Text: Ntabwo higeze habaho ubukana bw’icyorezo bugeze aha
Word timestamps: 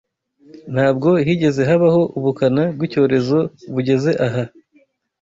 Ntabwo 0.73 1.09
higeze 1.27 1.61
habaho 1.69 2.01
ubukana 2.17 2.63
bw’icyorezo 2.75 3.37
bugeze 3.73 4.11
aha 4.27 4.43